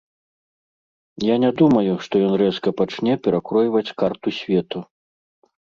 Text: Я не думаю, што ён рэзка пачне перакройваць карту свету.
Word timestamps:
Я 1.25 1.35
не 1.43 1.51
думаю, 1.63 1.93
што 2.07 2.13
ён 2.29 2.33
рэзка 2.45 2.69
пачне 2.83 3.13
перакройваць 3.29 3.87
карту 4.05 4.29
свету. 4.41 4.79